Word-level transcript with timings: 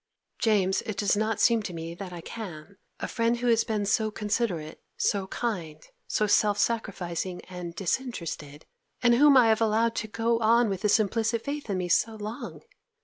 'James, 0.39 0.81
it 0.87 0.97
does 0.97 1.15
not 1.15 1.39
seem 1.39 1.61
to 1.61 1.73
me 1.75 1.93
that 1.93 2.11
I 2.11 2.21
can. 2.21 2.77
A 3.01 3.07
friend 3.07 3.37
who 3.37 3.45
has 3.49 3.63
been 3.63 3.85
so 3.85 4.09
considerate, 4.09 4.81
so 4.97 5.27
kind, 5.27 5.83
so 6.07 6.25
self 6.25 6.57
sacrificing 6.57 7.39
and 7.41 7.75
disinterested, 7.75 8.65
and 9.03 9.13
whom 9.13 9.37
I 9.37 9.49
have 9.49 9.61
allowed 9.61 9.93
to 9.97 10.07
go 10.07 10.39
on 10.39 10.69
with 10.69 10.81
this 10.81 10.99
implicit 10.99 11.43
faith 11.45 11.69
in 11.69 11.77
me 11.77 11.87
so 11.87 12.15
long. 12.15 12.63